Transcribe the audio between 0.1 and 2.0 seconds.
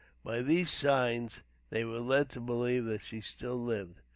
By these signs, they were